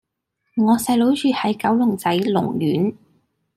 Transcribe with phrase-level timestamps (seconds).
[0.55, 2.97] 我細佬住喺九龍仔龍苑